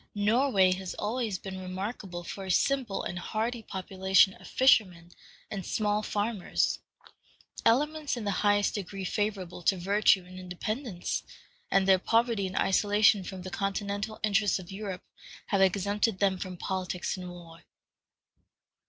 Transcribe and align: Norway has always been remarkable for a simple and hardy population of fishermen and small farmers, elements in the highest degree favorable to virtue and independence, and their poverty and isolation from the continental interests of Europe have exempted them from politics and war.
Norway 0.15 0.71
has 0.71 0.95
always 0.95 1.37
been 1.37 1.59
remarkable 1.61 2.23
for 2.23 2.43
a 2.45 2.49
simple 2.49 3.03
and 3.03 3.19
hardy 3.19 3.61
population 3.61 4.33
of 4.33 4.47
fishermen 4.47 5.11
and 5.51 5.63
small 5.63 6.01
farmers, 6.01 6.79
elements 7.67 8.17
in 8.17 8.23
the 8.23 8.31
highest 8.41 8.73
degree 8.73 9.05
favorable 9.05 9.61
to 9.61 9.77
virtue 9.77 10.25
and 10.25 10.39
independence, 10.39 11.21
and 11.69 11.87
their 11.87 11.99
poverty 11.99 12.47
and 12.47 12.55
isolation 12.57 13.23
from 13.23 13.43
the 13.43 13.51
continental 13.51 14.19
interests 14.23 14.57
of 14.57 14.71
Europe 14.71 15.03
have 15.45 15.61
exempted 15.61 16.17
them 16.17 16.39
from 16.39 16.57
politics 16.57 17.15
and 17.15 17.29
war. 17.29 17.65